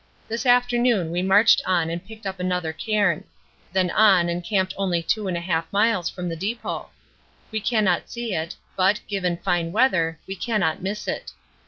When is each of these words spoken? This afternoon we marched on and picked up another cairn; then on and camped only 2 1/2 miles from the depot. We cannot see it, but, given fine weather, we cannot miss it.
This 0.27 0.47
afternoon 0.47 1.11
we 1.11 1.21
marched 1.21 1.61
on 1.63 1.91
and 1.91 2.03
picked 2.03 2.25
up 2.25 2.39
another 2.39 2.73
cairn; 2.73 3.23
then 3.71 3.91
on 3.91 4.29
and 4.29 4.43
camped 4.43 4.73
only 4.75 5.03
2 5.03 5.21
1/2 5.25 5.65
miles 5.71 6.09
from 6.09 6.27
the 6.27 6.35
depot. 6.35 6.89
We 7.51 7.59
cannot 7.59 8.09
see 8.09 8.33
it, 8.33 8.55
but, 8.75 8.99
given 9.07 9.37
fine 9.37 9.71
weather, 9.71 10.17
we 10.25 10.35
cannot 10.35 10.81
miss 10.81 11.07
it. 11.07 11.33